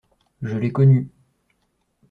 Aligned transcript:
Je 0.41 0.57
l’ai 0.57 0.71
connue. 0.73 1.11